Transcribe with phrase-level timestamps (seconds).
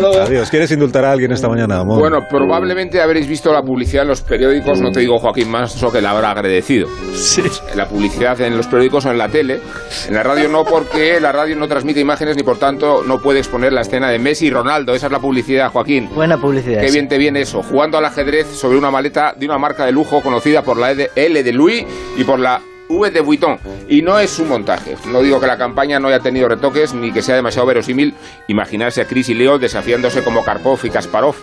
[0.00, 0.50] Adiós.
[0.50, 1.98] ¿Quieres indultar a alguien esta mañana, amor?
[1.98, 6.00] Bueno, probablemente habréis visto la publicidad en los periódicos, no te digo Joaquín Manso que
[6.00, 6.88] la habrá agradecido.
[7.14, 7.42] Sí.
[7.74, 9.60] La publicidad en los periódicos o en la tele,
[10.08, 13.38] en la radio no porque la radio no transmite imágenes ni por tanto no puede
[13.38, 14.94] exponer la escena de Messi y Ronaldo.
[14.94, 16.08] Esa es la publicidad, Joaquín.
[16.14, 16.80] Buena publicidad.
[16.80, 19.92] Qué bien te viene eso, jugando al ajedrez sobre una maleta de una marca de
[19.92, 21.84] lujo conocida por la L de Louis
[22.16, 22.60] y por la
[22.90, 23.58] V de Vuitton.
[23.88, 24.96] Y no es un montaje.
[25.06, 28.14] No digo que la campaña no haya tenido retoques ni que sea demasiado verosímil
[28.48, 31.36] imaginarse a Chris y Leo desafiándose como Karpov y Kasparov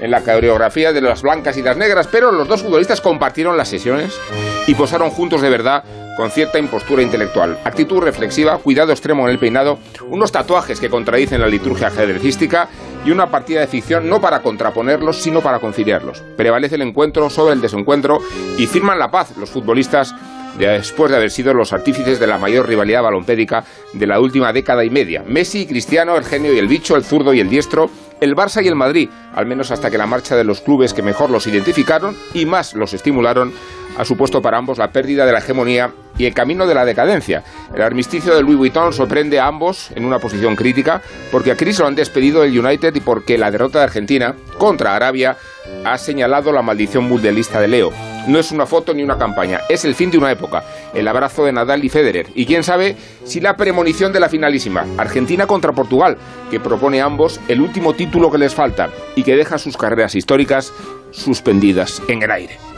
[0.00, 3.68] en la coreografía de las blancas y las negras, pero los dos futbolistas compartieron las
[3.68, 4.18] sesiones
[4.66, 5.84] y posaron juntos de verdad
[6.16, 9.78] con cierta impostura intelectual, actitud reflexiva, cuidado extremo en el peinado,
[10.08, 12.68] unos tatuajes que contradicen la liturgia ajedrecística
[13.04, 16.22] y una partida de ficción no para contraponerlos, sino para conciliarlos.
[16.36, 18.20] Prevalece el encuentro sobre el desencuentro
[18.56, 20.14] y firman la paz los futbolistas
[20.58, 24.84] después de haber sido los artífices de la mayor rivalidad balompédica de la última década
[24.84, 25.22] y media.
[25.26, 27.90] Messi y Cristiano, el genio y el bicho, el zurdo y el diestro,
[28.20, 31.02] el Barça y el Madrid, al menos hasta que la marcha de los clubes que
[31.02, 33.52] mejor los identificaron y más los estimularon
[33.96, 37.44] ha supuesto para ambos la pérdida de la hegemonía y el camino de la decadencia.
[37.74, 41.78] El armisticio de Louis Vuitton sorprende a ambos en una posición crítica porque a Chris
[41.78, 45.36] lo han despedido del United y porque la derrota de Argentina contra Arabia
[45.84, 48.13] ha señalado la maldición mundialista de Leo.
[48.26, 51.44] No es una foto ni una campaña, es el fin de una época, el abrazo
[51.44, 52.28] de Nadal y Federer.
[52.34, 56.16] Y quién sabe si la premonición de la finalísima, Argentina contra Portugal,
[56.50, 60.14] que propone a ambos el último título que les falta y que deja sus carreras
[60.14, 60.72] históricas
[61.10, 62.73] suspendidas en el aire.